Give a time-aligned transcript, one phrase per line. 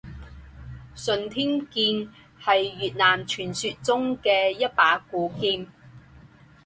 [0.95, 5.67] 顺天剑是越南传说中的一把古剑。